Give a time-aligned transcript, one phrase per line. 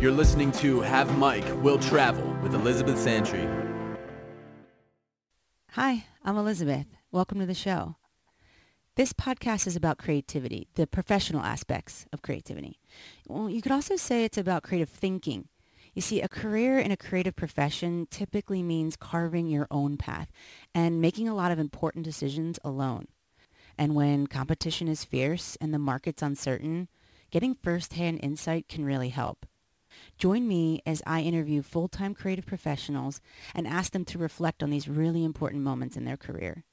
[0.00, 3.44] You're listening to Have Mic Will Travel with Elizabeth Santry.
[5.72, 6.86] Hi, I'm Elizabeth.
[7.10, 7.96] Welcome to the show.
[8.94, 12.78] This podcast is about creativity, the professional aspects of creativity.
[13.26, 15.48] Well, you could also say it's about creative thinking.
[15.94, 20.30] You see, a career in a creative profession typically means carving your own path
[20.72, 23.08] and making a lot of important decisions alone.
[23.76, 26.86] And when competition is fierce and the market's uncertain,
[27.32, 29.44] getting firsthand insight can really help.
[30.18, 33.20] Join me as I interview full-time creative professionals
[33.54, 36.64] and ask them to reflect on these really important moments in their career.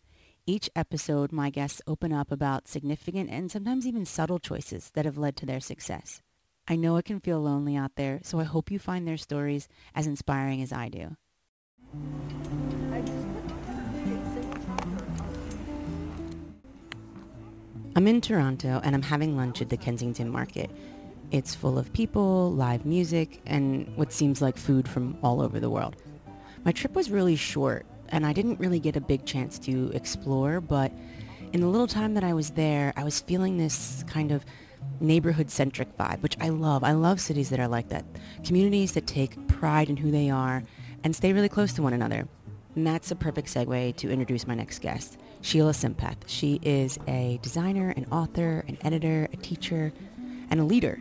[0.48, 5.20] Each episode, my guests open up about significant and sometimes even subtle choices that have
[5.20, 6.24] led to their success.
[6.68, 9.68] I know it can feel lonely out there, so I hope you find their stories
[9.94, 11.16] as inspiring as I do.
[17.96, 20.72] I'm in Toronto and I'm having lunch at the Kensington Market.
[21.36, 25.70] It's full of people, live music, and what seems like food from all over the
[25.70, 25.98] world.
[26.64, 30.62] My trip was really short, and I didn't really get a big chance to explore,
[30.62, 30.94] but
[31.52, 34.46] in the little time that I was there, I was feeling this kind of
[35.02, 36.86] neighborhood-centric vibe, which I love.
[36.86, 38.06] I love cities that are like that.
[38.46, 40.64] Communities that take pride in who they are
[41.04, 42.30] and stay really close to one another.
[42.76, 46.16] And that's a perfect segue to introduce my next guest, Sheila Sampath.
[46.28, 49.92] She is a designer, an author, an editor, a teacher,
[50.50, 50.98] and a leader.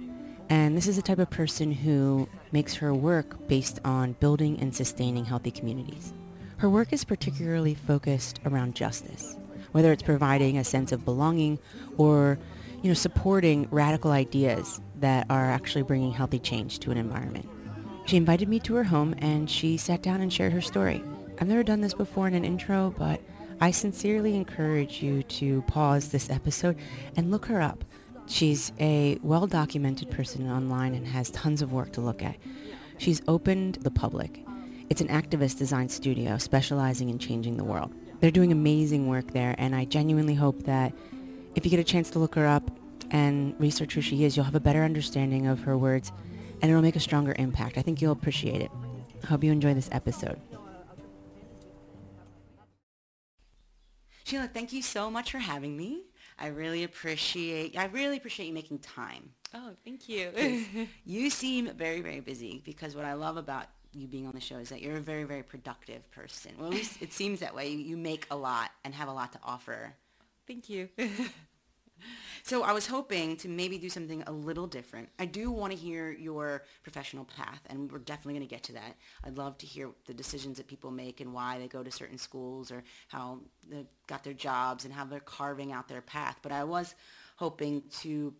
[0.48, 4.74] And this is the type of person who makes her work based on building and
[4.74, 6.12] sustaining healthy communities.
[6.58, 9.36] Her work is particularly focused around justice,
[9.72, 11.58] whether it's providing a sense of belonging
[11.96, 12.38] or,
[12.82, 17.48] you know, supporting radical ideas that are actually bringing healthy change to an environment.
[18.06, 21.02] She invited me to her home and she sat down and shared her story.
[21.40, 23.20] I've never done this before in an intro, but
[23.60, 26.76] I sincerely encourage you to pause this episode
[27.16, 27.84] and look her up.
[28.26, 32.36] She's a well-documented person online and has tons of work to look at.
[32.98, 34.44] She's opened the public.
[34.90, 37.92] It's an activist design studio specializing in changing the world.
[38.20, 40.94] They're doing amazing work there, and I genuinely hope that
[41.54, 42.70] if you get a chance to look her up
[43.10, 46.10] and research who she is, you'll have a better understanding of her words,
[46.62, 47.76] and it'll make a stronger impact.
[47.76, 48.70] I think you'll appreciate it.
[49.22, 50.40] I hope you enjoy this episode.
[54.24, 56.04] Sheila, thank you so much for having me.
[56.38, 59.30] I really appreciate I really appreciate you making time.
[59.54, 60.32] Oh, thank you.
[61.04, 64.56] you seem very, very busy because what I love about you being on the show
[64.56, 66.52] is that you're a very, very productive person.
[66.58, 67.68] Well, at least it seems that way.
[67.68, 69.94] You, you make a lot and have a lot to offer.
[70.46, 70.88] Thank you.
[72.44, 75.08] So I was hoping to maybe do something a little different.
[75.18, 78.74] I do want to hear your professional path, and we're definitely going to get to
[78.74, 78.96] that.
[79.24, 82.18] I'd love to hear the decisions that people make and why they go to certain
[82.18, 86.38] schools or how they got their jobs and how they're carving out their path.
[86.42, 86.94] But I was
[87.36, 88.34] hoping to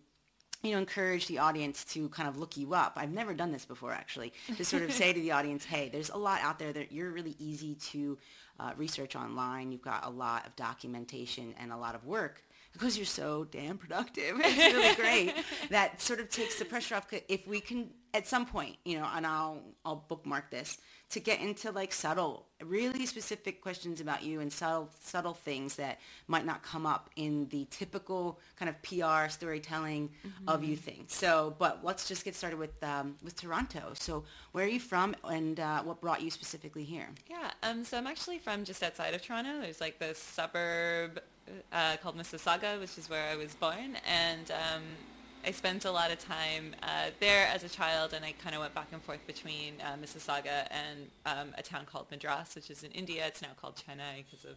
[0.61, 2.93] you know, encourage the audience to kind of look you up.
[2.97, 6.11] I've never done this before, actually, to sort of say to the audience, hey, there's
[6.11, 8.19] a lot out there that you're really easy to
[8.59, 9.71] uh, research online.
[9.71, 12.43] You've got a lot of documentation and a lot of work
[12.77, 14.39] because you're so damn productive.
[14.43, 15.33] It's really great.
[15.69, 17.07] that sort of takes the pressure off.
[17.27, 20.77] If we can, at some point, you know, and I'll I'll bookmark this
[21.09, 25.99] to get into like subtle, really specific questions about you and subtle subtle things that
[26.27, 30.49] might not come up in the typical kind of PR storytelling mm-hmm.
[30.49, 31.05] of you thing.
[31.07, 33.93] So, but let's just get started with um, with Toronto.
[33.93, 37.09] So, where are you from, and uh, what brought you specifically here?
[37.29, 39.61] Yeah, um, so I'm actually from just outside of Toronto.
[39.61, 41.21] There's like this suburb
[41.71, 44.83] uh, called Mississauga, which is where I was born, and um,
[45.45, 48.61] I spent a lot of time uh, there as a child, and I kind of
[48.61, 52.83] went back and forth between uh, Mississauga and um, a town called Madras, which is
[52.83, 53.27] in India.
[53.27, 54.55] It's now called Chennai because of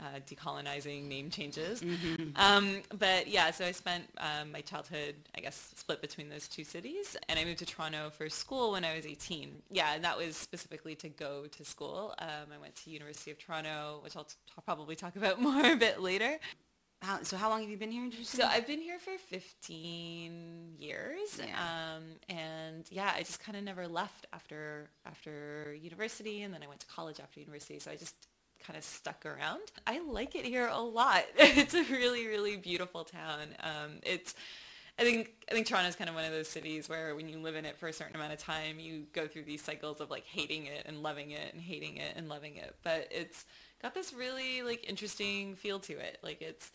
[0.00, 1.80] uh, decolonizing name changes.
[1.80, 2.36] Mm-hmm.
[2.36, 6.64] Um, but yeah, so I spent um, my childhood, I guess, split between those two
[6.64, 9.62] cities, and I moved to Toronto for school when I was 18.
[9.70, 12.14] Yeah, and that was specifically to go to school.
[12.18, 15.72] Um, I went to University of Toronto, which I'll, t- I'll probably talk about more
[15.72, 16.38] a bit later.
[17.02, 18.08] How, so how long have you been here?
[18.22, 21.18] So I've been here for 15 years.
[21.36, 21.46] Yeah.
[21.96, 26.68] Um, and yeah, I just kind of never left after after university and then I
[26.68, 27.80] went to college after university.
[27.80, 28.14] So I just
[28.66, 29.60] kind of stuck around.
[29.86, 31.24] I like it here a lot.
[31.36, 33.48] it's a really, really beautiful town.
[33.60, 34.34] Um, it's,
[34.98, 37.38] I think, I think Toronto is kind of one of those cities where when you
[37.38, 40.10] live in it for a certain amount of time, you go through these cycles of
[40.10, 42.74] like hating it and loving it and hating it and loving it.
[42.82, 43.46] But it's
[43.80, 46.18] got this really like interesting feel to it.
[46.22, 46.70] Like it's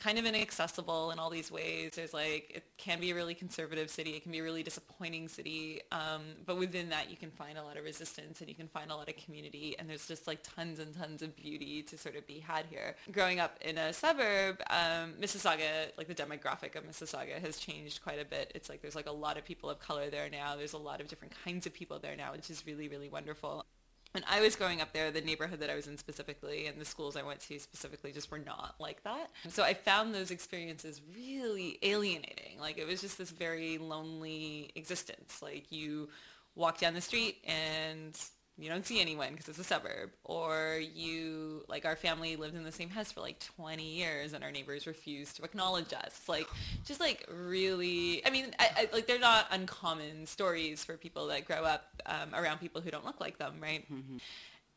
[0.00, 1.92] kind of inaccessible in all these ways.
[1.94, 4.12] There's like, it can be a really conservative city.
[4.12, 5.82] It can be a really disappointing city.
[5.92, 8.90] Um, but within that, you can find a lot of resistance and you can find
[8.90, 9.76] a lot of community.
[9.78, 12.96] And there's just like tons and tons of beauty to sort of be had here.
[13.12, 18.20] Growing up in a suburb, um, Mississauga, like the demographic of Mississauga has changed quite
[18.20, 18.52] a bit.
[18.54, 20.56] It's like there's like a lot of people of color there now.
[20.56, 23.66] There's a lot of different kinds of people there now, which is really, really wonderful
[24.12, 26.84] when I was growing up there, the neighborhood that I was in specifically and the
[26.84, 29.30] schools I went to specifically just were not like that.
[29.48, 32.58] So I found those experiences really alienating.
[32.58, 35.40] Like it was just this very lonely existence.
[35.40, 36.08] Like you
[36.56, 38.18] walk down the street and
[38.60, 40.10] you don't see anyone because it's a suburb.
[40.24, 44.44] Or you like our family lived in the same house for like 20 years and
[44.44, 46.22] our neighbors refused to acknowledge us.
[46.28, 46.46] Like
[46.84, 51.44] just like really i mean I, I, like they're not uncommon stories for people that
[51.44, 53.84] grow up um, around people who don't look like them right?
[53.92, 54.16] Mm-hmm.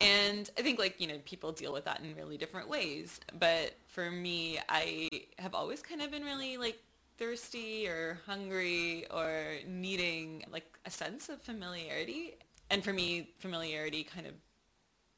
[0.01, 3.19] and i think like you know people deal with that in really different ways.
[3.37, 5.09] But for me i
[5.39, 6.79] have always kind of been really like
[7.17, 12.35] thirsty or hungry or needing like a sense of familiarity
[12.73, 14.33] and for me, familiarity kind of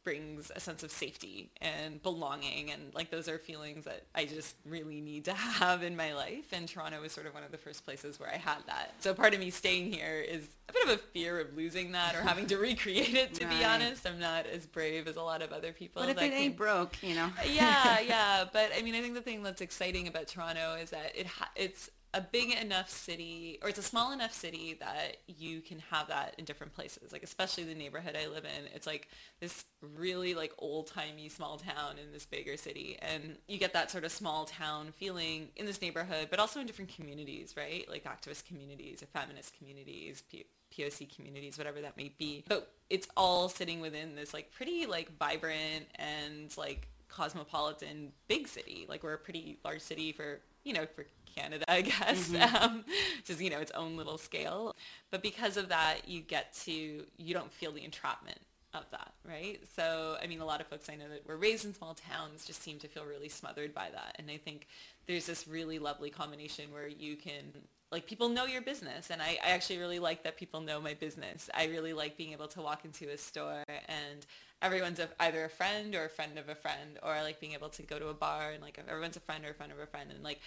[0.06, 4.56] brings a sense of safety and belonging and like those are feelings that I just
[4.63, 7.57] really need to have in my life and Toronto was sort of one of the
[7.57, 8.94] first places where I had that.
[9.00, 12.16] So part of me staying here is a bit of a fear of losing that
[12.16, 13.57] or having to recreate it to right.
[13.57, 14.06] be honest.
[14.06, 16.04] I'm not as brave as a lot of other people.
[16.04, 17.31] But if it ain't broke, you know.
[17.52, 21.13] yeah, yeah, but I mean I think the thing that's exciting about Toronto is that
[21.16, 25.59] it ha- it's a big enough city or it's a small enough city that you
[25.59, 28.65] can have that in different places like especially the neighborhood i live in.
[28.73, 29.09] It's like
[29.41, 33.91] this really like old timey small town in this bigger city and you get that
[33.91, 37.85] sort of small town feeling in this neighborhood but also in different communities right?
[37.89, 42.45] Like activist communities or feminist communities P- poc communities whatever that may be.
[42.47, 48.85] But it's all sitting within this like pretty like vibrant and like cosmopolitan big city.
[48.88, 52.55] Like we're a pretty large city for you know for Canada, I guess, mm-hmm.
[52.55, 52.85] um,
[53.23, 54.75] just you know its own little scale.
[55.11, 58.39] But because of that, you get to you don't feel the entrapment
[58.73, 59.59] of that, right?
[59.75, 62.45] So I mean, a lot of folks I know that were raised in small towns
[62.45, 64.67] just seem to feel really smothered by that, and I think
[65.07, 67.53] there's this really lovely combination where you can
[67.91, 70.95] like people know your business and I, I, actually really like that people know my
[70.95, 74.25] business i really like being able to walk into a store and
[74.61, 77.53] everyone's a, either a friend or a friend of a friend or I like being
[77.53, 79.79] able to go to a bar and like everyone's a friend or a friend of
[79.79, 80.41] a friend and like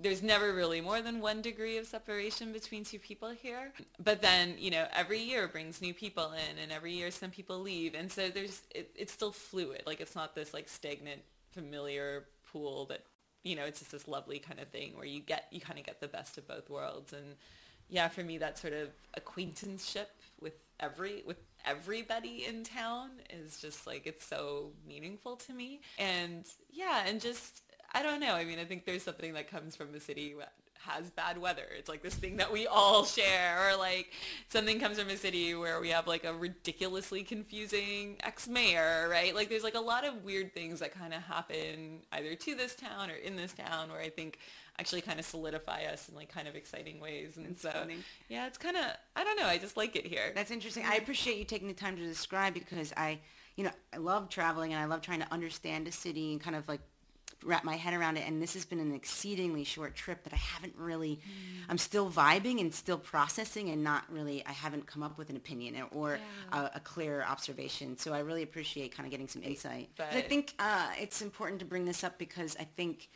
[0.00, 3.72] there's never really more than one degree of separation between two people here.
[4.02, 7.58] But then, you know, every year brings new people in and every year some people
[7.58, 7.94] leave.
[7.94, 9.82] And so there's, it, it's still fluid.
[9.86, 13.04] Like it's not this like stagnant, familiar pool that,
[13.42, 15.84] you know, it's just this lovely kind of thing where you get, you kind of
[15.84, 17.12] get the best of both worlds.
[17.12, 17.34] And
[17.88, 20.10] yeah, for me, that sort of acquaintanceship
[20.40, 25.80] with every, with everybody in town is just like, it's so meaningful to me.
[25.98, 27.62] And yeah, and just,
[27.98, 28.34] I don't know.
[28.34, 31.64] I mean, I think there's something that comes from a city that has bad weather.
[31.76, 34.12] It's like this thing that we all share, or like
[34.48, 39.34] something comes from a city where we have like a ridiculously confusing ex-mayor, right?
[39.34, 42.76] Like there's like a lot of weird things that kind of happen either to this
[42.76, 44.38] town or in this town where I think
[44.78, 47.36] actually kind of solidify us in like kind of exciting ways.
[47.36, 47.96] And That's so, funny.
[48.28, 48.84] yeah, it's kind of,
[49.16, 49.46] I don't know.
[49.46, 50.30] I just like it here.
[50.36, 50.84] That's interesting.
[50.86, 53.18] I appreciate you taking the time to describe because I,
[53.56, 56.54] you know, I love traveling and I love trying to understand a city and kind
[56.54, 56.80] of like
[57.44, 58.26] wrap my head around it.
[58.26, 61.64] And this has been an exceedingly short trip that I haven't really, mm.
[61.68, 65.36] I'm still vibing and still processing and not really, I haven't come up with an
[65.36, 66.18] opinion or
[66.52, 66.60] yeah.
[66.60, 67.96] a, a, clear observation.
[67.96, 69.90] So I really appreciate kind of getting some insight.
[69.96, 73.08] But I think uh, it's important to bring this up because I think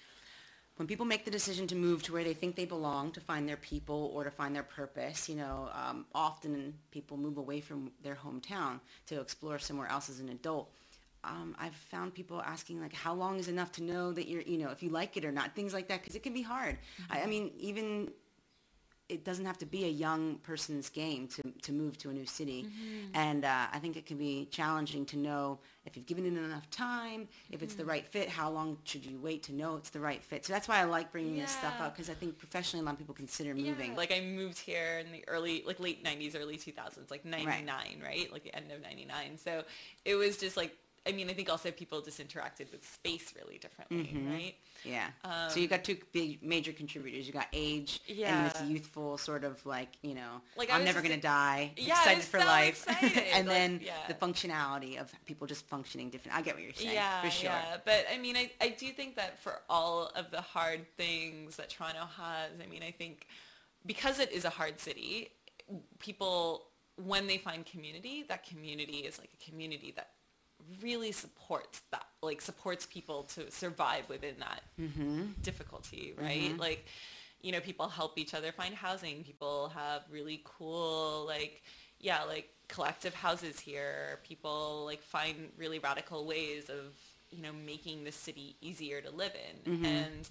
[0.77, 3.49] when people make the decision to move to where they think they belong to find
[3.49, 7.93] their people or to find their purpose, you know, um, often people move away from
[8.03, 10.71] their hometown to explore somewhere else as an adult
[11.25, 14.59] um, I've found people asking like, how long is enough to know that you're, you
[14.59, 16.77] know, if you like it or not, things like that, because it can be hard.
[16.77, 17.13] Mm-hmm.
[17.13, 17.31] I, I, mm-hmm.
[17.31, 18.11] mean, even
[19.09, 22.25] it doesn't have to be a young person's game to, to move to a new
[22.25, 22.65] city.
[22.65, 23.15] Mm-hmm.
[23.15, 26.71] And uh, I think it can be challenging to know if you've given it enough
[26.71, 27.65] time, if mm-hmm.
[27.65, 27.91] it's the mm-hmm.
[27.91, 30.47] right fit, how long should you wait to know it's the right fit.
[30.47, 31.43] So that's why I like bringing yeah.
[31.43, 33.91] this stuff up because I think professionally a lot of people consider moving.
[33.91, 33.97] Yeah.
[33.97, 37.99] Like I moved here in the early, like late 90s, early 2000s, like 99, right?
[38.03, 38.33] right?
[38.33, 39.37] Like the end of 99.
[39.37, 39.65] So
[40.05, 43.59] it was just like I mean, I think also people just interacted with space really
[43.59, 44.31] differently, mm-hmm.
[44.33, 44.55] right?
[44.85, 45.09] Yeah.
[45.25, 47.27] Um, so you got two big major contributors.
[47.27, 48.45] You got age yeah.
[48.45, 51.99] and this youthful sort of like, you know, like I'm never going to die, yeah,
[51.99, 52.87] excited for so life.
[52.89, 53.25] Excited.
[53.35, 53.93] and like, then yeah.
[54.07, 56.39] the functionality of people just functioning different.
[56.39, 56.95] I get what you're saying.
[56.95, 57.51] Yeah, for sure.
[57.51, 57.77] Yeah.
[57.85, 61.71] But I mean, I, I do think that for all of the hard things that
[61.71, 63.27] Toronto has, I mean, I think
[63.85, 65.31] because it is a hard city,
[65.99, 66.67] people,
[66.97, 70.11] when they find community, that community is like a community that
[70.83, 75.27] really supports that, like supports people to survive within that mm-hmm.
[75.43, 76.51] difficulty, right?
[76.51, 76.61] Mm-hmm.
[76.61, 76.87] Like,
[77.41, 79.25] you know, people help each other find housing.
[79.25, 81.63] People have really cool, like,
[82.01, 84.21] yeah, like collective houses here.
[84.25, 86.95] People like find really radical ways of,
[87.31, 89.73] you know, making the city easier to live in.
[89.73, 89.85] Mm-hmm.
[89.85, 90.31] And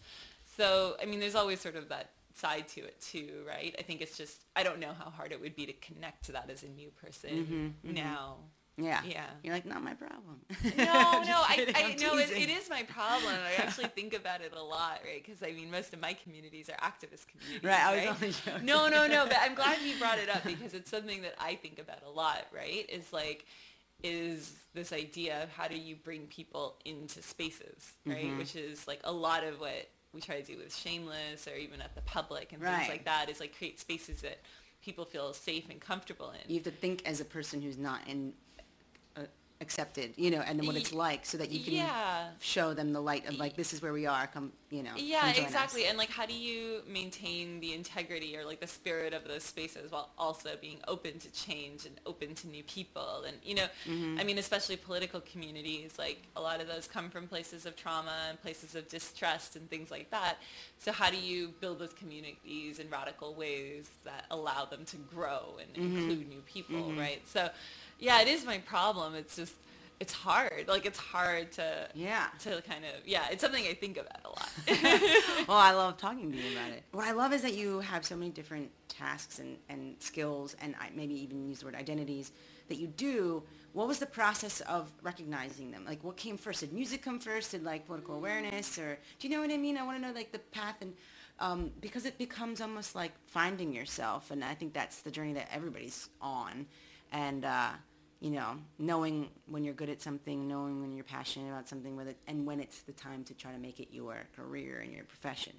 [0.58, 3.76] so, I mean, there's always sort of that side to it too, right?
[3.78, 6.32] I think it's just, I don't know how hard it would be to connect to
[6.34, 8.38] that as a new person now.
[8.78, 9.02] Yeah.
[9.06, 9.26] Yeah.
[9.44, 10.40] You're like, not my problem.
[10.78, 13.34] No, no, I, I no, it, it is my problem.
[13.46, 15.24] I actually think about it a lot, right?
[15.24, 18.16] Because I mean, most of my communities are activist communities, Right, I was right?
[18.16, 18.66] only joking.
[18.66, 19.26] No, no, no.
[19.28, 22.10] But I'm glad you brought it up because it's something that I think about a
[22.10, 22.90] lot, right?
[22.90, 23.46] Is like,
[24.04, 28.26] is this idea of how do you bring people into spaces, right?
[28.26, 28.38] Mm-hmm.
[28.38, 31.82] Which is like a lot of what we try to do with Shameless or even
[31.82, 32.78] at the public and Right.
[32.78, 33.30] things like that.
[33.30, 34.40] Is like create spaces that
[34.82, 36.50] people feel safe and comfortable in.
[36.50, 38.34] you have to think as a person who's not in
[39.62, 42.30] accepted, you know, and then what it's like, so that you can Yeah.
[42.40, 44.28] show them the light of like this is where we are.
[44.28, 44.92] Come, you know.
[44.98, 45.84] Yeah, exactly.
[45.84, 45.90] us.
[45.90, 49.92] And like, how do you maintain the integrity or like the spirit of those spaces
[49.92, 53.24] while also being open to change and open to new people?
[53.28, 54.20] And you know, Mm-hmm.
[54.20, 58.16] I mean, especially political communities, like a lot of those come from places of trauma
[58.30, 60.38] and places of distrust and things like that.
[60.80, 65.58] So how do you build those communities in radical ways that allow them to grow
[65.60, 65.98] and Mm-hmm.
[65.98, 67.22] include new people, right?
[67.28, 67.50] So,
[68.02, 69.16] yeah, it is my problem.
[69.16, 69.54] It's just.
[70.02, 70.66] It's hard.
[70.68, 72.26] Like it's hard to Yeah.
[72.40, 73.26] to kind of yeah.
[73.32, 74.50] It's something I think about a lot.
[75.48, 76.82] well, I love talking to you about it.
[76.92, 80.74] What I love is that you have so many different tasks and, and skills and
[80.82, 82.32] I maybe even use the word identities
[82.68, 83.44] that you do.
[83.74, 85.86] What was the process of recognizing them?
[85.86, 86.62] Like what came first?
[86.62, 87.52] Did music come first?
[87.52, 89.78] Did like political awareness or do you know what I mean?
[89.78, 90.94] I want to know like the path and
[91.40, 95.48] um, because it becomes almost like finding yourself and I think that's the journey that
[95.54, 96.66] everybody's on
[97.12, 97.70] and uh,
[98.22, 102.08] you know, knowing when you're good at something, knowing when you're passionate about something with
[102.08, 105.04] it, and when it's the time to try to make it your career and your
[105.06, 105.54] profession.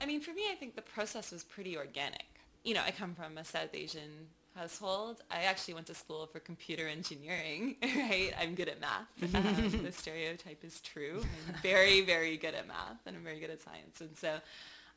[0.00, 2.26] I mean, for me, I think the process was pretty organic.
[2.62, 5.22] You know, I come from a South Asian household.
[5.30, 8.32] I actually went to school for computer engineering, right?
[8.38, 9.34] I'm good at math.
[9.34, 11.22] Um, the stereotype is true.
[11.48, 14.00] I'm very, very good at math and I'm very good at science.
[14.00, 14.38] And so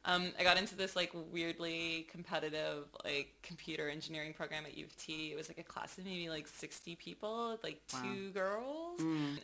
[0.06, 4.96] um, I got into this like weirdly competitive like computer engineering program at U of
[4.96, 5.32] T.
[5.32, 9.02] It was like a class of maybe like 60 people, like two girls.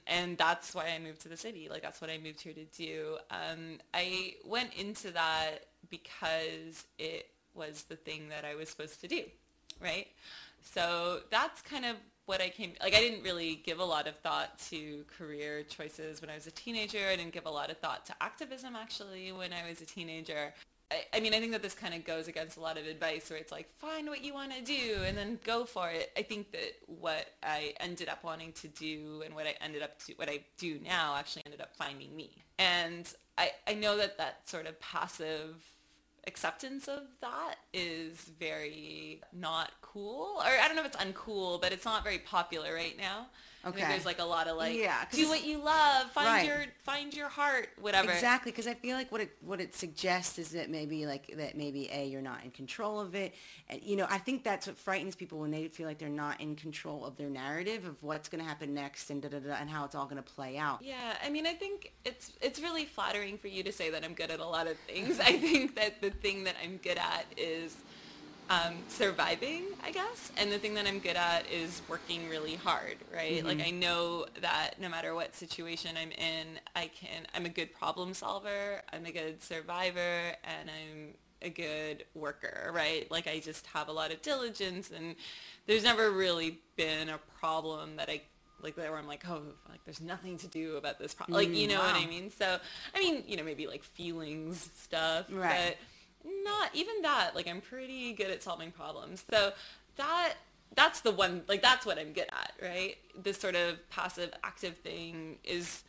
[0.08, 1.68] And that's why I moved to the city.
[1.70, 3.18] Like that's what I moved here to do.
[3.30, 9.08] Um, I went into that because it was the thing that I was supposed to
[9.08, 9.24] do,
[9.82, 10.08] right?
[10.62, 14.18] So that's kind of what I came, like I didn't really give a lot of
[14.18, 17.08] thought to career choices when I was a teenager.
[17.12, 20.54] I didn't give a lot of thought to activism actually when I was a teenager.
[20.92, 23.30] I, I mean, I think that this kind of goes against a lot of advice
[23.30, 26.12] where it's like, find what you want to do and then go for it.
[26.18, 30.00] I think that what I ended up wanting to do and what I ended up
[30.06, 32.44] to, what I do now actually ended up finding me.
[32.58, 35.64] And I, I know that that sort of passive
[36.28, 41.72] acceptance of that is very not cool or I don't know if it's uncool but
[41.72, 43.28] it's not very popular right now.
[43.68, 43.80] Okay.
[43.82, 46.46] there's like a lot of like Yeah, do what you love, find Right.
[46.46, 48.12] your find your heart, whatever.
[48.12, 51.58] Exactly, because I feel like what it what it suggests is that maybe like that
[51.58, 53.34] maybe a you're not in control of it,
[53.68, 56.42] and you know I think that's what frightens people when they feel like they're not
[56.42, 59.54] in control of their narrative of what's going to happen next and da da da
[59.56, 60.82] and how it's all going to play out.
[60.84, 64.14] Yeah, I mean, I think it's it's really flattering for you to say that I'm
[64.14, 65.20] good at a lot of things.
[65.32, 67.76] I think that the thing that I'm good at is
[68.50, 72.98] um, surviving, I guess, and the thing that I'm good at is working really hard,
[73.14, 73.44] right?
[73.44, 77.26] Like I know that no matter what situation I'm in, I can.
[77.34, 78.82] I'm a good problem solver.
[78.94, 80.00] I'm a good survivor,
[80.44, 83.10] and I'm a good worker, right?
[83.10, 85.16] Like I just have a lot of diligence, and
[85.66, 88.22] there's never really been a problem that I
[88.62, 91.36] like that where I'm like, oh, like there's nothing to do about this problem.
[91.36, 92.32] Like, you know what I mean?
[92.32, 92.58] So,
[92.96, 95.76] I mean, you know, maybe like feelings stuff, Right.
[95.76, 95.78] but
[96.44, 97.36] not even that.
[97.36, 99.24] Like, I'm pretty good at solving problems.
[99.30, 99.54] So
[99.98, 100.34] that
[100.76, 101.44] that's the one.
[101.48, 102.98] Like, that's what I'm good at, right?
[103.22, 105.84] This sort of passive active thing is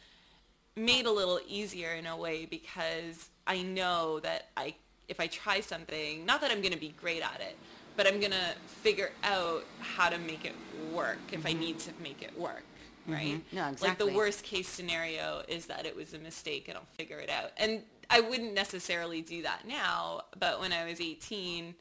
[0.77, 4.75] made a little easier in a way because I know that I
[5.09, 7.57] if I try something, not that I'm going to be great at it,
[7.97, 10.55] but I'm going to figure out how to make it
[10.93, 11.61] work if I mm-hmm.
[11.61, 12.65] need to make it work,
[13.03, 13.13] mm-hmm.
[13.13, 13.45] right?
[13.53, 13.89] No, exactly.
[13.89, 17.31] Like the worst case scenario is that it was a mistake and I'll figure it
[17.31, 17.53] out.
[17.57, 21.75] And I wouldn't necessarily do that now, but when I was 18,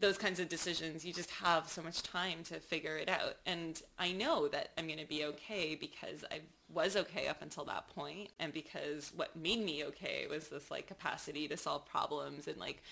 [0.00, 3.36] those kinds of decisions, you just have so much time to figure it out.
[3.44, 6.40] And I know that I'm going to be okay because I
[6.72, 10.86] was okay up until that point and because what made me okay was this like
[10.86, 12.82] capacity to solve problems and like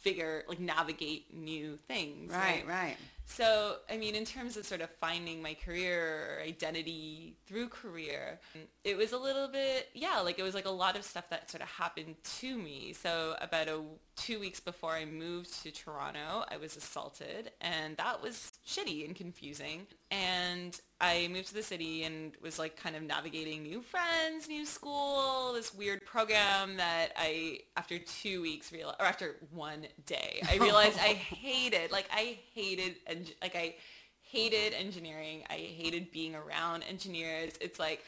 [0.00, 2.96] figure like navigate new things Right, right.
[3.26, 8.40] so i mean in terms of sort of finding my career or identity through career
[8.84, 11.50] it was a little bit yeah like it was like a lot of stuff that
[11.50, 13.80] sort of happened to me so about a
[14.16, 19.16] two weeks before i moved to toronto i was assaulted and that was shitty and
[19.16, 24.48] confusing and I moved to the city and was like kind of navigating new friends,
[24.48, 30.42] new school, this weird program that I, after two weeks, real or after one day,
[30.48, 31.90] I realized I hated.
[31.90, 33.76] Like I hated, and like I
[34.20, 35.44] hated engineering.
[35.48, 37.52] I hated being around engineers.
[37.62, 38.04] It's like,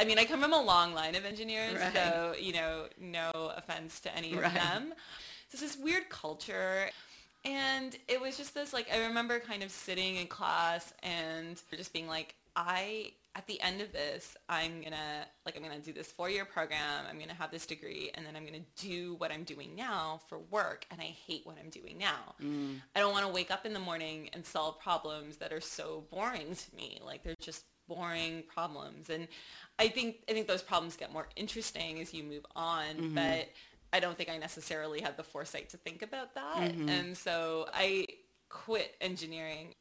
[0.00, 1.94] I mean, I come from a long line of engineers, Right.
[1.94, 4.46] so you know, no offense to any Right.
[4.46, 4.88] of them.
[5.50, 6.90] So it's this weird culture.
[7.44, 11.92] And it was just this, like, I remember kind of sitting in class and just
[11.92, 15.84] being like, I, at the end of this, I'm going to, like, I'm going to
[15.84, 17.04] do this four-year program.
[17.08, 19.74] I'm going to have this degree, and then I'm going to do what I'm doing
[19.76, 20.86] now for work.
[20.90, 22.34] And I hate what I'm doing now.
[22.42, 22.80] Mm.
[22.94, 26.04] I don't want to wake up in the morning and solve problems that are so
[26.10, 27.00] boring to me.
[27.04, 29.10] Like, they're just boring problems.
[29.10, 29.28] And
[29.78, 32.86] I think, I think those problems get more interesting as you move on.
[32.94, 33.14] Mm-hmm.
[33.16, 33.48] But
[33.94, 36.72] I don't think I necessarily had the foresight to think about that.
[36.72, 36.88] Mm-hmm.
[36.88, 38.08] And so I
[38.48, 39.74] quit engineering.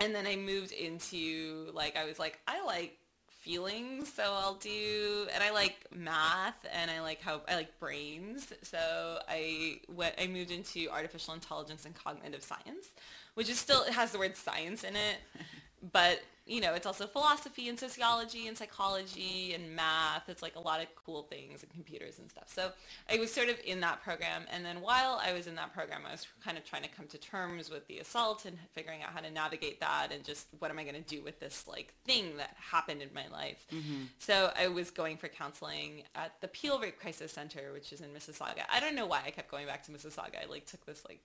[0.00, 2.96] And then I moved into like I was like I like
[3.28, 8.54] feelings, so I'll do and I like math and I like how I like brains.
[8.62, 12.86] So I went I moved into artificial intelligence and cognitive science,
[13.34, 15.18] which is still it has the word science in it.
[15.92, 20.28] But you know, it's also philosophy and sociology and psychology and math.
[20.28, 22.44] It's like a lot of cool things and computers and stuff.
[22.46, 22.70] So
[23.12, 24.44] I was sort of in that program.
[24.50, 27.06] And then while I was in that program, I was kind of trying to come
[27.08, 30.70] to terms with the assault and figuring out how to navigate that and just what
[30.70, 33.66] am I going to do with this like thing that happened in my life.
[33.72, 34.04] Mm-hmm.
[34.18, 38.08] So I was going for counseling at the Peel Rape Crisis Center, which is in
[38.08, 38.62] Mississauga.
[38.72, 40.42] I don't know why I kept going back to Mississauga.
[40.42, 41.20] I like took this like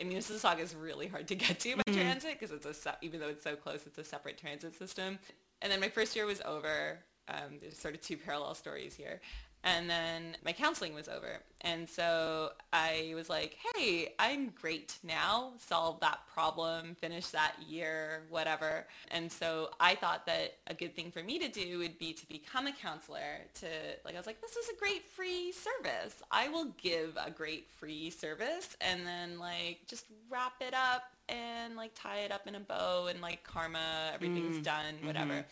[0.00, 2.96] I mean, Mississauga is really hard to get to by transit because it's a se-
[3.02, 5.18] even though it's so close, it's a separate transit system.
[5.60, 6.98] And then my first year was over.
[7.28, 9.20] Um, there's sort of two parallel stories here.
[9.64, 11.40] And then my counseling was over.
[11.60, 15.52] And so I was like, hey, I'm great now.
[15.58, 18.88] Solve that problem, finish that year, whatever.
[19.12, 22.28] And so I thought that a good thing for me to do would be to
[22.28, 23.66] become a counselor to
[24.04, 26.20] like, I was like, this is a great free service.
[26.32, 31.76] I will give a great free service and then like just wrap it up and
[31.76, 35.44] like tie it up in a bow and like karma, everything's done, whatever.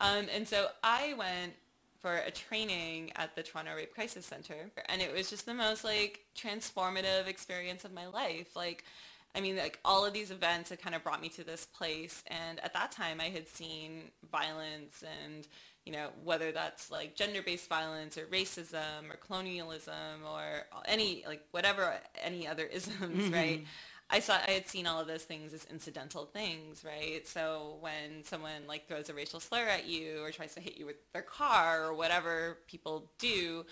[0.00, 1.54] Um, and so I went
[2.00, 5.84] for a training at the Toronto Rape Crisis Center, and it was just the most
[5.84, 8.56] like transformative experience of my life.
[8.56, 8.84] Like,
[9.34, 12.22] I mean, like all of these events had kind of brought me to this place,
[12.26, 15.46] and at that time I had seen violence and
[15.84, 21.94] you know whether that's like gender-based violence or racism or colonialism or any like whatever
[22.22, 23.34] any other isms, mm-hmm.
[23.34, 23.64] right?
[24.12, 27.26] I saw I had seen all of those things as incidental things, right?
[27.26, 30.86] So when someone like throws a racial slur at you or tries to hit you
[30.86, 33.64] with their car or whatever people do,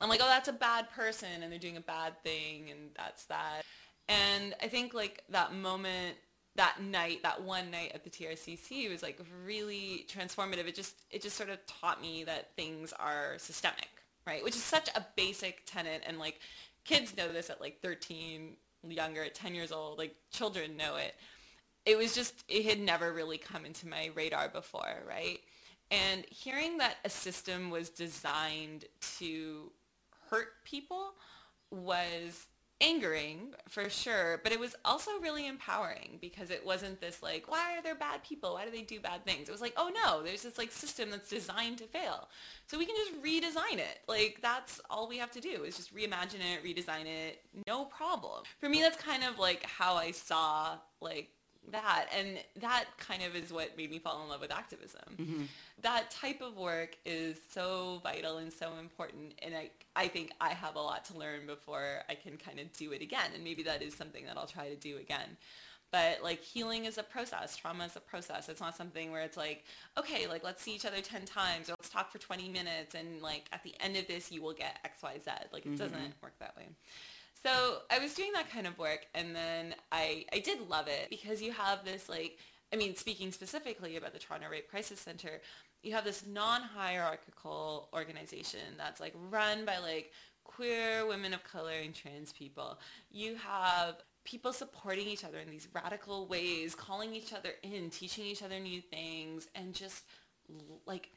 [0.00, 3.24] I'm like, oh, that's a bad person and they're doing a bad thing and that's
[3.26, 3.62] that.
[4.08, 6.16] And I think like that moment,
[6.56, 10.66] that night, that one night at the TRCC was like really transformative.
[10.66, 13.88] It just it just sort of taught me that things are systemic,
[14.26, 14.44] right?
[14.44, 16.40] Which is such a basic tenet and like
[16.84, 18.56] kids know this at like 13
[18.92, 21.14] younger at 10 years old like children know it.
[21.84, 25.40] It was just it had never really come into my radar before right?
[25.90, 28.86] And hearing that a system was designed
[29.18, 29.70] to
[30.30, 31.12] hurt people
[31.70, 32.46] was
[32.80, 37.76] angering for sure but it was also really empowering because it wasn't this like why
[37.76, 38.54] are there bad people?
[38.54, 39.48] Why do they do bad things?
[39.48, 42.28] It was like oh no there's this like system that's designed to fail.
[42.66, 44.00] So we can just redesign it.
[44.08, 48.42] Like that's all we have to do is just reimagine it redesign it no problem.
[48.60, 51.30] For me that's kind of like how i saw like
[51.72, 55.00] that and that kind of is what made me fall in love with activism.
[55.16, 55.42] Mm-hmm.
[55.82, 60.50] That type of work is so vital and so important and I, I think i
[60.50, 63.62] have a lot to learn before i can kind of do it again and maybe
[63.64, 65.36] that is something that i'll try to do again.
[65.92, 68.48] But like healing is a process trauma is a process.
[68.48, 69.64] It's not something where it's like
[69.98, 73.22] okay like let's see each other 10 times or let's talk for 20 minutes and
[73.22, 75.76] like at the end of this you will get xyz like it mm-hmm.
[75.76, 76.66] doesn't work that way
[77.46, 81.08] so I was doing that kind of work and then I, I did love it
[81.10, 82.38] because you have this like,
[82.72, 85.40] I mean, speaking specifically about the Toronto Rape Crisis Center,
[85.82, 90.12] you have this non-hierarchical organization that's like run by like
[90.44, 92.78] queer women of color and trans people.
[93.10, 98.24] You have people supporting each other in these radical ways, calling each other in, teaching
[98.24, 100.04] each other new things and just
[100.86, 101.10] like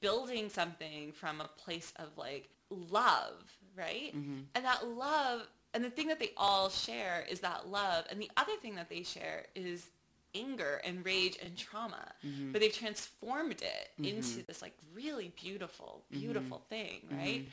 [0.00, 4.14] building something from a place of like love, right?
[4.14, 4.40] Mm-hmm.
[4.54, 8.04] And that love and the thing that they all share is that love.
[8.10, 9.86] And the other thing that they share is
[10.34, 12.12] anger and rage and trauma.
[12.26, 12.52] Mm-hmm.
[12.52, 16.20] But they've transformed it into this like really beautiful, Mm-hmm.
[16.20, 17.46] beautiful thing, right?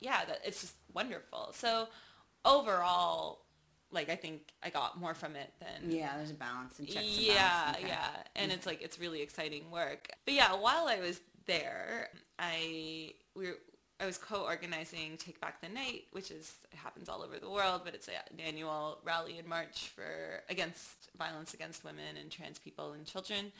[0.00, 1.50] Yeah, that it's just wonderful.
[1.54, 1.88] So
[2.44, 3.40] overall,
[3.90, 7.04] like I think I got more from it than Yeah, there's a balance and checks
[7.06, 7.74] yeah.
[7.76, 7.88] Okay.
[7.88, 8.08] yeah.
[8.34, 10.08] And it's like it's really exciting work.
[10.24, 12.08] But yeah, while I was there,
[12.38, 13.58] I we were,
[13.98, 17.94] I was co-organizing Take Back the Night, which is happens all over the world, but
[17.94, 23.06] it's an annual rally and march for against violence against women and trans people and
[23.06, 23.52] children.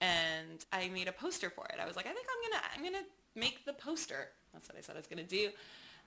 [0.00, 1.80] And I made a poster for it.
[1.82, 4.28] I was like, I think I'm gonna I'm gonna make the poster.
[4.52, 5.50] That's what I said I was gonna do.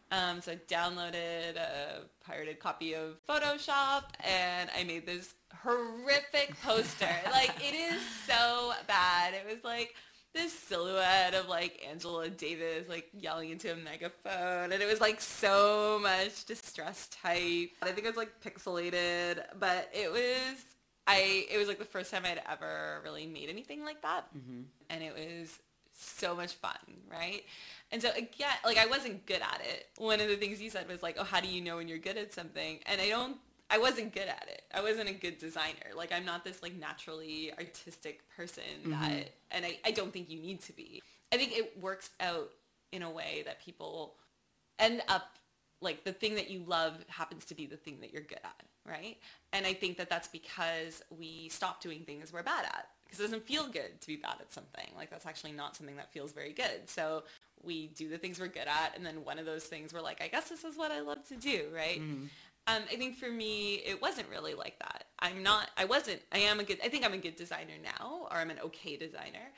[0.10, 7.10] Um, so I downloaded a pirated copy of Photoshop and I made this horrific poster.
[7.32, 9.34] like it is so bad.
[9.34, 9.96] It was like
[10.38, 15.20] this silhouette of like Angela Davis like yelling into a megaphone and it was like
[15.20, 17.72] so much distress type.
[17.82, 20.64] I think it was like pixelated, but it was
[21.08, 24.26] I it was like the first time I'd ever really made anything like that.
[24.38, 24.62] Mm-hmm.
[24.90, 25.60] And it was
[25.94, 26.78] so much fun,
[27.10, 27.44] right?
[27.92, 29.88] And so again, like I wasn't good at it.
[29.98, 31.98] One of the things you said was like, "Oh, how do you know when you're
[31.98, 33.38] good at something?" And I don't
[33.70, 34.64] I wasn't good at it.
[34.74, 35.92] I wasn't a good designer.
[35.96, 38.92] Like I'm not this like naturally artistic person mm-hmm.
[38.92, 41.02] that and I, I don't think you need to be.
[41.34, 42.50] I think it works out
[42.92, 44.16] in a way that people
[44.80, 45.38] end up
[45.82, 48.64] like the thing that you love happens to be the thing that you're good at,
[48.86, 49.18] right?
[49.54, 53.24] And I think that that's because we stop doing things we're bad at because it
[53.24, 54.88] doesn't feel good to be bad at something.
[54.96, 56.88] Like that's actually not something that feels very good.
[56.88, 57.24] So
[57.64, 60.22] we do the things we're good at and then one of those things we're like,
[60.22, 62.02] I guess this is what I love to do, right?
[62.02, 62.26] Mm-hmm.
[62.68, 65.06] Um, I think for me, it wasn't really like that.
[65.20, 68.28] I'm not, I wasn't, I am a good, I think I'm a good designer now,
[68.30, 69.52] or I'm an okay designer.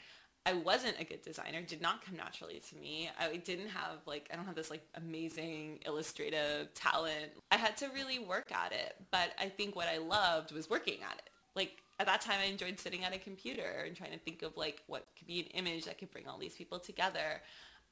[0.45, 3.10] I wasn't a good designer, did not come naturally to me.
[3.19, 7.32] I didn't have like, I don't have this like amazing illustrative talent.
[7.52, 11.00] I had to really work at it, but I think what I loved was working
[11.04, 11.30] at it.
[11.56, 14.56] Like at that time, I enjoyed sitting at a computer and trying to think of
[14.56, 17.41] like what could be an image that could bring all these people together.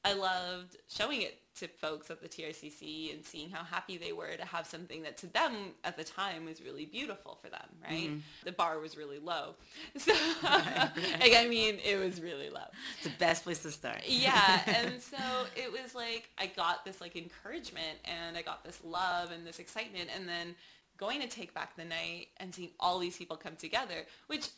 [0.04, 4.36] I loved showing it to folks at the TRCC and seeing how happy they were
[4.36, 8.10] to have something that to them at the time was really beautiful for them, right?
[8.10, 8.18] Mm-hmm.
[8.44, 9.54] The bar was really low.
[9.98, 12.60] So, like, I mean, it was really low.
[12.96, 14.02] It's the best place to start.
[14.06, 15.16] Yeah, and so
[15.56, 19.58] it was like I got this like encouragement and I got this love and this
[19.58, 20.54] excitement and then
[20.96, 24.48] going to take back the night and seeing all these people come together, which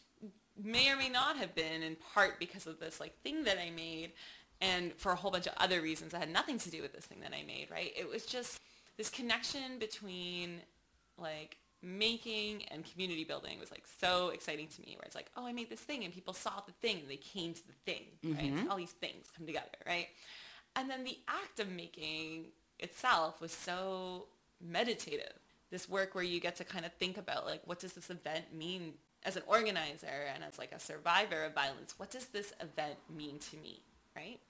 [0.63, 3.71] may or may not have been in part because of this like thing that I
[3.71, 4.13] made
[4.61, 7.07] and for a whole bunch of other reasons that had nothing to do with this
[7.07, 7.93] thing that I made, right?
[7.97, 8.61] It was just
[8.97, 10.61] this connection between
[11.19, 15.47] like making and community building was like so exciting to me where it's like, oh,
[15.47, 18.05] I made this thing and people saw the thing and they came to the thing,
[18.23, 18.45] right?
[18.45, 18.71] It's mm-hmm.
[18.71, 20.09] all these things come together, right?
[20.77, 22.47] And then the act of making
[22.79, 24.27] itself was so
[24.61, 25.33] meditative.
[25.71, 28.53] This work where you get to kind of think about like, what does this event
[28.55, 28.95] mean
[29.25, 31.95] as an organizer and as like a survivor of violence?
[31.97, 33.81] What does this event mean to me,
[34.17, 34.41] right?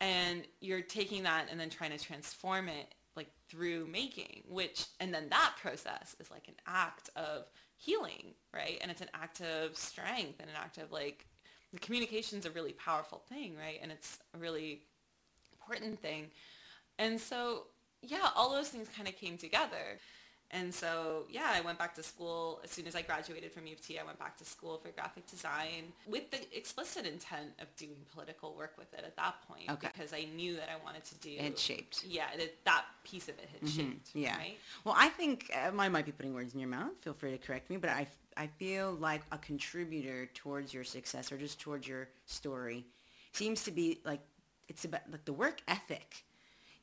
[0.00, 5.14] And you're taking that and then trying to transform it like through making, which, and
[5.14, 8.78] then that process is like an act of healing, right?
[8.82, 11.26] And it's an act of strength and an act of like,
[11.72, 13.78] the communication's a really powerful thing, right?
[13.82, 14.82] And it's a really
[15.52, 16.30] important thing.
[16.98, 17.64] And so,
[18.02, 19.98] yeah, all those things kind of came together.
[20.50, 23.72] And so, yeah, I went back to school as soon as I graduated from U
[23.74, 23.98] of T.
[23.98, 28.54] I went back to school for graphic design with the explicit intent of doing political
[28.54, 29.68] work with it at that point.
[29.68, 29.88] Okay.
[29.92, 31.30] Because I knew that I wanted to do.
[31.30, 32.04] It had shaped.
[32.06, 34.10] Yeah, it, that piece of it had shaped.
[34.14, 34.36] Yeah.
[34.36, 34.56] Right?
[34.84, 36.92] Well, I think um, I might be putting words in your mouth.
[37.00, 41.32] Feel free to correct me, but I, I feel like a contributor towards your success
[41.32, 42.86] or just towards your story
[43.32, 44.20] seems to be like
[44.68, 46.24] it's about like the work ethic.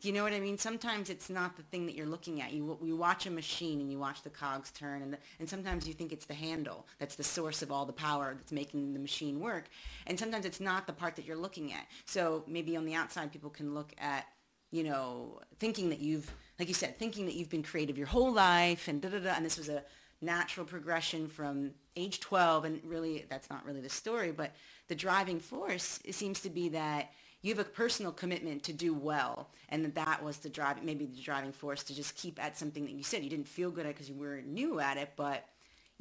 [0.01, 0.57] Do you know what I mean?
[0.57, 2.51] Sometimes it's not the thing that you're looking at.
[2.51, 5.87] You you watch a machine and you watch the cogs turn, and the, and sometimes
[5.87, 8.99] you think it's the handle that's the source of all the power that's making the
[8.99, 9.65] machine work,
[10.07, 11.85] and sometimes it's not the part that you're looking at.
[12.05, 14.25] So maybe on the outside, people can look at
[14.71, 18.31] you know, thinking that you've, like you said, thinking that you've been creative your whole
[18.31, 19.83] life and da da da, and this was a
[20.21, 24.55] natural progression from age 12, and really, that's not really the story, but
[24.87, 27.11] the driving force seems to be that
[27.41, 31.05] you have a personal commitment to do well, and that that was the driving, maybe
[31.05, 33.85] the driving force to just keep at something that you said you didn't feel good
[33.85, 35.45] at because you were new at it, but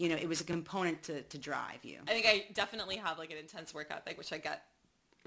[0.00, 1.98] you know, it was a component to, to drive you.
[2.08, 4.62] I think I definitely have like an intense work ethic, which I get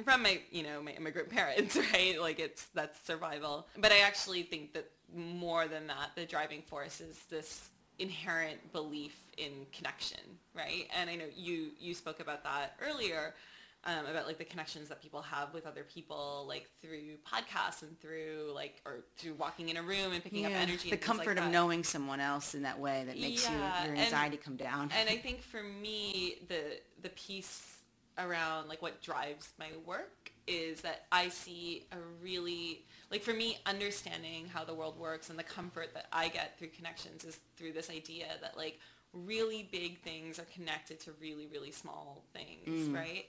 [0.04, 2.20] from my, you know, my immigrant parents, right?
[2.20, 3.68] Like it's, that's survival.
[3.78, 9.16] But I actually think that more than that, the driving force is this inherent belief
[9.38, 10.20] in connection,
[10.56, 10.88] right?
[10.98, 13.36] And I know you, you spoke about that earlier,
[13.86, 18.00] um, about like the connections that people have with other people, like through podcasts and
[18.00, 20.90] through like or through walking in a room and picking up energy.
[20.90, 23.52] The and comfort like of knowing someone else in that way that makes Yeah,
[23.84, 24.90] you, your and- anxiety come down.
[24.98, 27.78] and I think for me, the the piece
[28.20, 33.58] around like what drives my work is that I see a really like for me
[33.66, 37.74] understanding how the world works and the comfort that I get through connections is through
[37.74, 38.80] this idea that like
[39.14, 43.26] really big things are connected to really really small things, right?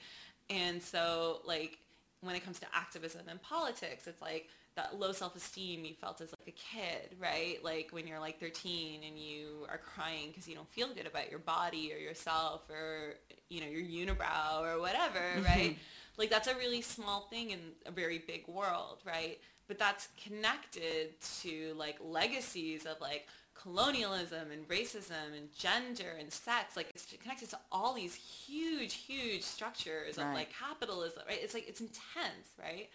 [0.51, 1.79] And so like
[2.21, 6.35] when it comes to activism and politics, it's like that low self-esteem you felt as
[6.39, 7.63] like a kid, right?
[7.63, 11.31] Like when you're like 13 and you are crying because you don't feel good about
[11.31, 13.15] your body or yourself or,
[13.49, 15.45] you know, your unibrow or whatever, mm-hmm.
[15.45, 15.79] right?
[16.17, 19.39] Like that's a really small thing in a very big world, right?
[19.69, 26.77] But that's connected to like legacies of like colonialism and racism and gender and sex.
[26.77, 31.39] Like it's connected to all these huge, huge structures of like capitalism, right?
[31.43, 32.89] It's like, it's intense, right?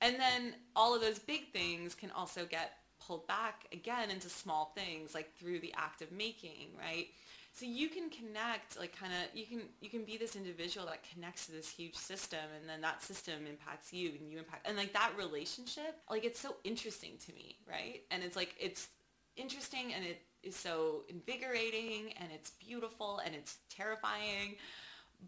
[0.00, 2.72] And then all of those big things can also get
[3.06, 7.08] pulled back again into small things like through the act of making, right?
[7.52, 11.04] So you can connect like kind of you can you can be this individual that
[11.12, 14.76] connects to this huge system and then that system impacts you and you impact and
[14.76, 18.02] like that relationship like it's so interesting to me, right?
[18.10, 18.88] And it's like it's
[19.36, 24.56] interesting and it is so invigorating and it's beautiful and it's terrifying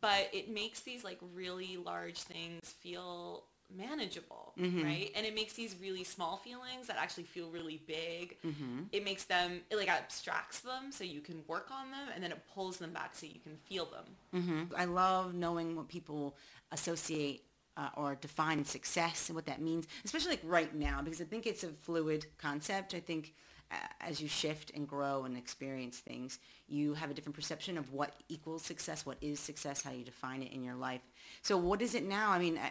[0.01, 4.85] but it makes these like really large things feel manageable mm-hmm.
[4.85, 5.11] right?
[5.16, 8.83] And it makes these really small feelings that actually feel really big mm-hmm.
[8.92, 12.31] it makes them it like abstracts them so you can work on them and then
[12.31, 14.05] it pulls them back so you can feel them.
[14.42, 14.75] Mm-hmm.
[14.77, 16.37] I love knowing what people
[16.71, 17.42] associate
[17.77, 21.47] uh, or define success and what that means, especially like right now, because I think
[21.47, 22.95] it's a fluid concept.
[22.95, 23.35] I think
[24.00, 28.14] as you shift and grow and experience things, you have a different perception of what
[28.29, 31.00] equals success, what is success, how you define it in your life.
[31.42, 32.31] So what is it now?
[32.31, 32.70] I mean, uh,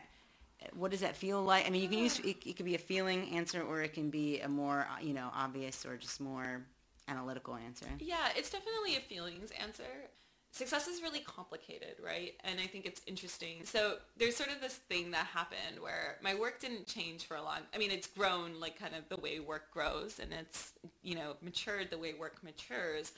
[0.73, 1.67] what does that feel like?
[1.67, 4.09] I mean, you can use, it, it could be a feeling answer or it can
[4.09, 6.65] be a more, uh, you know, obvious or just more
[7.07, 7.87] analytical answer.
[7.99, 9.83] Yeah, it's definitely a feelings answer.
[10.55, 12.31] Success is really complicated, right?
[12.45, 13.65] And I think it's interesting.
[13.65, 17.43] So there's sort of this thing that happened where my work didn't change for a
[17.43, 20.71] long, I mean, it's grown like kind of the way work grows and it's,
[21.03, 23.11] you know, matured the way work matures.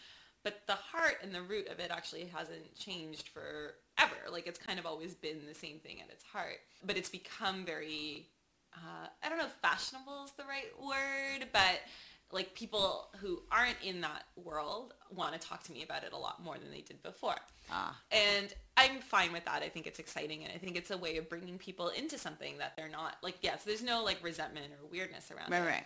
[0.43, 4.31] But the heart and the root of it actually hasn't changed forever.
[4.31, 6.57] Like it's kind of always been the same thing at its heart.
[6.83, 8.29] But it's become very,
[8.73, 11.81] uh, I don't know if fashionable is the right word, but
[12.31, 16.17] like people who aren't in that world want to talk to me about it a
[16.17, 17.35] lot more than they did before.
[17.71, 17.97] Ah.
[18.11, 19.63] And I'm fine with that.
[19.63, 22.57] I think it's exciting and I think it's a way of bringing people into something
[22.57, 25.65] that they're not like yes, there's no like resentment or weirdness around Right, it.
[25.67, 25.83] right.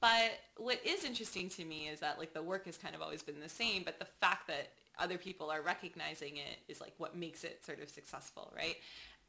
[0.00, 3.22] But what is interesting to me is that like the work has kind of always
[3.22, 7.16] been the same, but the fact that other people are recognizing it is like what
[7.16, 8.76] makes it sort of successful, right?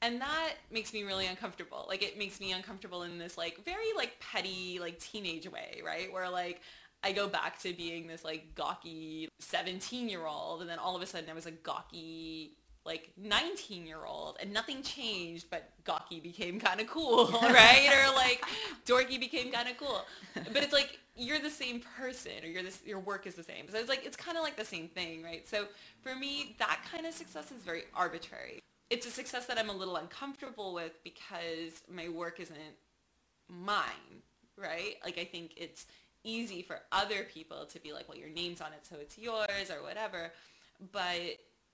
[0.03, 1.85] And that makes me really uncomfortable.
[1.87, 6.11] Like it makes me uncomfortable in this like very like petty like teenage way, right?
[6.11, 6.59] Where like
[7.01, 11.01] I go back to being this like gawky 17 year old and then all of
[11.01, 16.19] a sudden I was a gawky like 19 year old and nothing changed but gawky
[16.19, 17.89] became kind of cool right?
[17.89, 18.43] Or like
[18.85, 20.03] dorky became kind of cool.
[20.33, 23.69] But it's like you're the same person or you're this your work is the same.
[23.71, 25.47] So it's like it's kind of like the same thing right?
[25.47, 25.67] So
[26.01, 28.59] for me that kind of success is very arbitrary
[28.93, 32.57] it's a success that i'm a little uncomfortable with because my work isn't
[33.49, 34.21] mine
[34.57, 35.85] right like i think it's
[36.23, 39.69] easy for other people to be like well your name's on it so it's yours
[39.69, 40.31] or whatever
[40.91, 41.19] but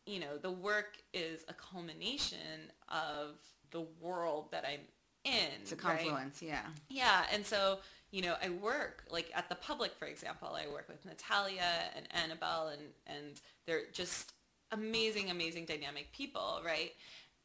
[0.05, 3.35] you know the work is a culmination of
[3.71, 4.79] the world that i'm
[5.25, 5.99] in It's a right?
[5.99, 6.61] confluence, yeah.
[6.89, 7.79] Yeah, and so
[8.11, 10.49] you know, I work like at the public, for example.
[10.55, 14.33] I work with Natalia and Annabelle, and and they're just
[14.71, 16.91] amazing, amazing, dynamic people, right?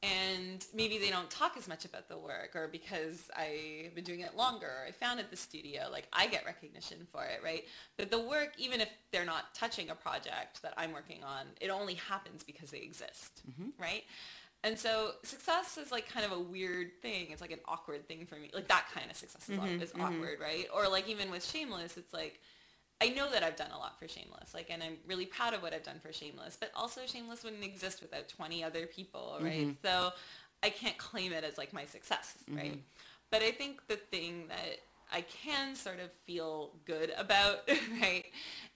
[0.02, 4.20] And maybe they don't talk as much about the work, or because I've been doing
[4.20, 7.64] it longer, or I founded the studio, like I get recognition for it, right?
[7.96, 11.70] But the work, even if they're not touching a project that I'm working on, it
[11.70, 13.42] only happens because they exist,
[13.78, 14.02] right?
[14.62, 17.28] And so success is like kind of a weird thing.
[17.30, 18.50] It's like an awkward thing for me.
[18.52, 20.66] Like that kind of success is, Mm-hmm, is awkward, right?
[20.74, 22.40] Or like even with Shameless, it's like
[23.00, 25.62] I know that I've done a lot for Shameless, like, and I'm really proud of
[25.62, 26.56] what I've done for Shameless.
[26.58, 29.66] But also, Shameless wouldn't exist without 20 other people, right?
[29.66, 29.86] Mm-hmm.
[29.86, 30.12] So
[30.62, 32.80] I can't claim it as like my success, right?
[33.30, 34.78] But I think the thing that
[35.12, 37.68] I can sort of feel good about,
[38.00, 38.24] right,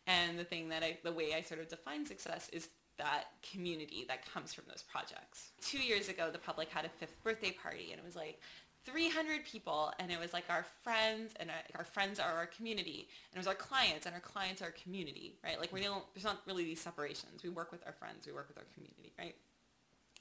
[0.07, 4.05] and the thing that I, the way I sort of define success is that community
[4.09, 5.53] that comes from those projects.
[5.61, 8.41] Two years ago, the public had a fifth birthday party, and it was like
[8.85, 13.09] 300 people, and it was like our friends, and our, our friends are our community,
[13.31, 15.61] and it was our clients, and our clients are our community, right?
[15.61, 17.43] Like we don't, there's not really these separations.
[17.43, 19.35] We work with our friends, we work with our community, right?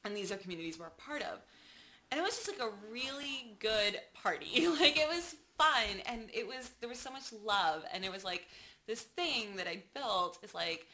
[0.03, 1.39] And these are communities we're a part of.
[2.11, 4.67] and it was just like a really good party.
[4.79, 8.23] like it was fun and it was there was so much love and it was
[8.23, 8.47] like
[8.85, 10.85] this thing that I built is like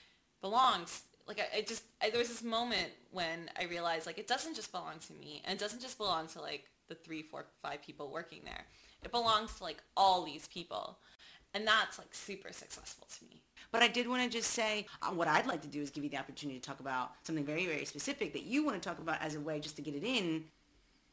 [0.41, 4.27] belongs like I, I just I, there was this moment when I realized like it
[4.27, 7.45] doesn't just belong to me and it doesn't just belong to like the three four
[7.61, 8.65] five people working there.
[9.03, 10.97] It belongs to like all these people.
[11.55, 13.41] And that's like super successful to me.
[13.71, 16.03] But I did want to just say uh, what I'd like to do is give
[16.03, 18.99] you the opportunity to talk about something very, very specific that you want to talk
[18.99, 20.45] about as a way just to get it in.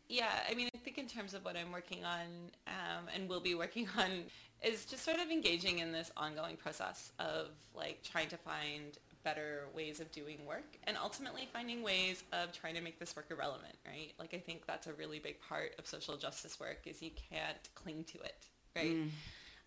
[0.09, 2.27] Yeah, I mean, I think in terms of what I'm working on
[2.67, 4.25] um, and will be working on
[4.63, 9.65] is just sort of engaging in this ongoing process of like trying to find better
[9.75, 13.75] ways of doing work and ultimately finding ways of trying to make this work irrelevant,
[13.87, 14.13] right?
[14.19, 17.69] Like I think that's a really big part of social justice work is you can't
[17.75, 18.97] cling to it, right?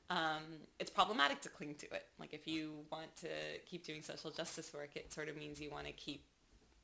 [0.10, 0.44] Um,
[0.80, 2.06] it's problematic to cling to it.
[2.20, 3.28] Like if you want to
[3.66, 6.24] keep doing social justice work, it sort of means you want to keep,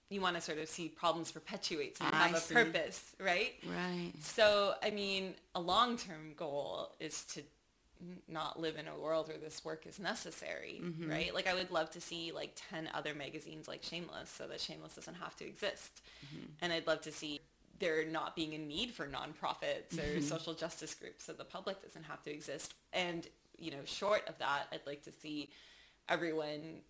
[0.10, 2.54] you want to sort of see problems perpetuate so you I have a see.
[2.54, 3.54] purpose, right?
[3.68, 4.12] Right.
[4.22, 7.44] So, I mean, a long-term goal is to
[8.28, 11.10] not live in a world where this work is necessary, Mm-hmm.
[11.10, 11.34] right?
[11.34, 14.96] Like I would love to see like 10 other magazines like Shameless so that Shameless
[14.96, 16.02] doesn't have to exist.
[16.26, 16.46] Mm-hmm.
[16.62, 17.42] And I'd love to see
[17.80, 20.18] there not being a need for nonprofits Mm-hmm.
[20.18, 22.74] or social justice groups so the public doesn't have to exist.
[22.94, 25.50] And, you know, short of that, I'd like to see
[26.08, 26.82] everyone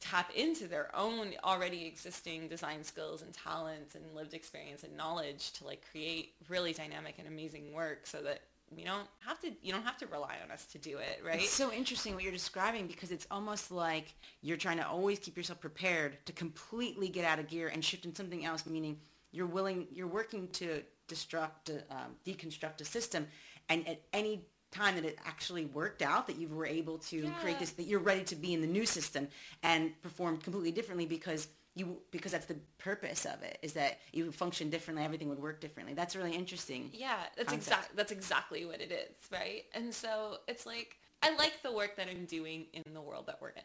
[0.00, 5.52] tap into their own already existing design skills and talents and lived experience and knowledge
[5.52, 8.40] to like create really dynamic and amazing work so that
[8.74, 11.40] we don't have to you don't have to rely on us to do it right?
[11.40, 15.36] It's so interesting what you're describing because it's almost like you're trying to always keep
[15.36, 18.98] yourself prepared to completely get out of gear and shift into something else, meaning
[19.32, 23.26] you're willing, you're working to destruct, um, deconstruct a system,
[23.68, 27.58] and at any time that it actually worked out, that you were able to create
[27.58, 29.26] this, that you're ready to be in the new system
[29.64, 34.24] and perform completely differently because you, because that's the purpose of it, is that you
[34.24, 35.94] would function differently, everything would work differently.
[35.94, 36.90] That's really interesting.
[36.92, 37.78] Yeah, that's concept.
[37.78, 37.96] exact.
[37.96, 39.64] That's exactly what it is, right?
[39.74, 43.38] And so it's like I like the work that I'm doing in the world that
[43.40, 43.62] we're in,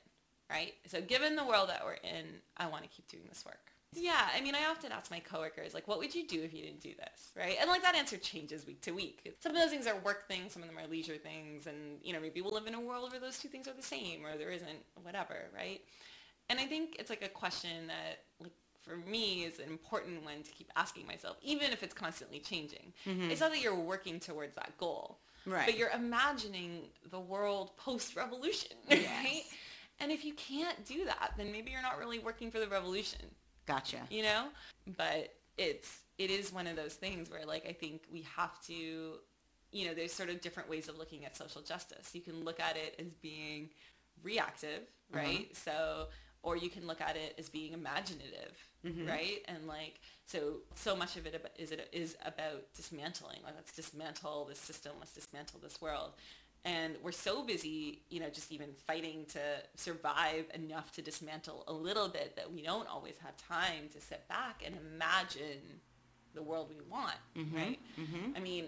[0.50, 0.74] right?
[0.88, 2.26] So given the world that we're in,
[2.58, 3.72] I want to keep doing this work.
[3.98, 6.64] Yeah, I mean, I often ask my coworkers, like, what would you do if you
[6.64, 7.56] didn't do this, right?
[7.62, 9.34] And like that answer changes week to week.
[9.40, 12.12] Some of those things are work things, some of them are leisure things, and you
[12.12, 14.38] know, maybe we'll live in a world where those two things are the same, or
[14.38, 15.82] there isn't, whatever, right?
[16.50, 20.44] And I think it's like a question that, like, for me is an important one
[20.44, 22.94] to keep asking myself, even if it's constantly changing.
[23.06, 23.32] Mm-hmm.
[23.32, 25.66] It's not that you're working towards that goal, Right.
[25.66, 29.24] but you're imagining the world post-revolution, Yes.
[29.24, 29.44] right?
[30.00, 33.22] And if you can't do that, then maybe you're not really working for the revolution,
[33.66, 34.02] Gotcha.
[34.10, 34.50] you know?
[34.98, 39.20] But it's it is one of those things where like I think we have to
[39.72, 42.12] you know, there's sort of different ways of looking at social justice.
[42.14, 43.70] You can look at it as being
[44.24, 45.20] reactive, uh-huh.
[45.20, 45.56] right?
[45.56, 46.08] So
[46.46, 48.54] or you can look at it as being imaginative,
[48.86, 49.08] mm-hmm.
[49.08, 49.44] right?
[49.48, 53.40] And like so so much of it is it is about dismantling.
[53.44, 56.12] Like let's dismantle this system, let's dismantle this world.
[56.64, 59.40] And we're so busy, you know, just even fighting to
[59.76, 64.28] survive enough to dismantle a little bit that we don't always have time to sit
[64.28, 65.82] back and imagine
[66.34, 67.56] the world we want, mm-hmm.
[67.56, 67.80] right?
[68.00, 68.32] Mm-hmm.
[68.36, 68.66] I mean,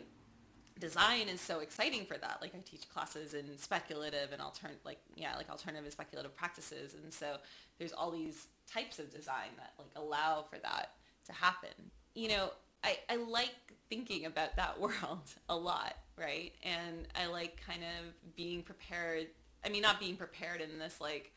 [0.80, 2.38] design is so exciting for that.
[2.42, 6.94] Like I teach classes in speculative and altern like yeah, like alternative and speculative practices,
[7.02, 7.38] and so
[7.80, 10.92] there's all these types of design that like allow for that
[11.26, 11.70] to happen.
[12.16, 12.52] You know,
[12.84, 13.56] I I like
[13.90, 16.54] thinking about that world a lot, right?
[16.64, 19.28] And I like kind of being prepared.
[19.66, 21.32] I mean, not being prepared in this like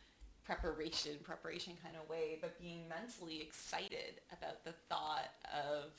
[0.44, 5.92] preparation preparation kind of way, but being mentally excited about the thought of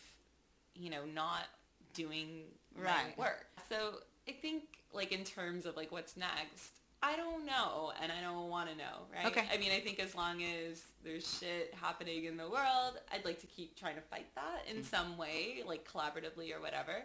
[0.75, 1.45] you know not
[1.93, 2.43] doing
[2.75, 3.17] Right.
[3.17, 3.47] work.
[3.69, 3.95] So
[4.27, 8.49] I think like in terms of like what's next, I don't know and I don't
[8.49, 9.25] want to know, right?
[9.25, 9.43] Okay.
[9.51, 13.39] I mean, I think as long as there's shit happening in the world, I'd like
[13.41, 14.85] to keep trying to fight that in mm.
[14.85, 17.03] some way, like collaboratively or whatever.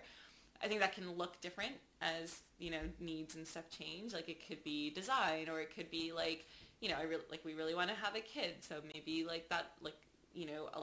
[0.62, 4.12] I think that can look different as, you know, needs and stuff change.
[4.12, 6.46] Like it could be design or it could be like,
[6.80, 9.48] you know, I really like we really want to have a kid, so maybe like
[9.48, 9.96] that like,
[10.34, 10.82] you know, a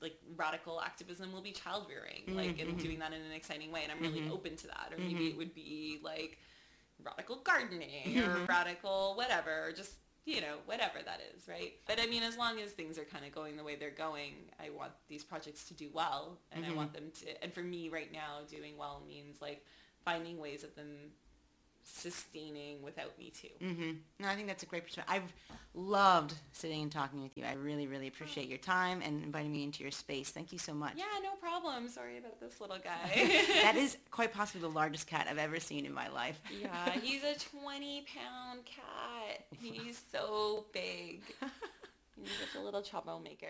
[0.00, 2.78] like radical activism will be child rearing, mm-hmm, like and mm-hmm.
[2.78, 4.32] doing that in an exciting way, and I'm really mm-hmm.
[4.32, 4.92] open to that.
[4.96, 6.38] Or maybe it would be like
[7.04, 9.92] radical gardening or radical whatever, or just
[10.24, 11.74] you know whatever that is, right?
[11.86, 14.32] But I mean, as long as things are kind of going the way they're going,
[14.58, 17.42] I want these projects to do well, and I want them to.
[17.42, 19.64] And for me, right now, doing well means like
[20.04, 21.12] finding ways of them
[21.84, 23.48] sustaining without me too.
[23.62, 23.90] Mm-hmm.
[24.18, 25.12] No, I think that's a great perspective.
[25.14, 25.32] I've
[25.74, 27.44] loved sitting and talking with you.
[27.44, 30.30] I really, really appreciate your time and inviting me into your space.
[30.30, 30.94] Thank you so much.
[30.96, 31.88] Yeah, no problem.
[31.88, 33.10] Sorry about this little guy.
[33.62, 36.40] that is quite possibly the largest cat I've ever seen in my life.
[36.60, 39.46] Yeah, he's a 20 pound cat.
[39.60, 41.22] He's so big.
[42.16, 43.46] He's such a little troublemaker.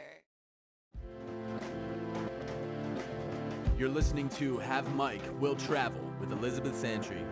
[3.78, 7.24] You're listening to Have Mic Will Travel with Elizabeth Santry.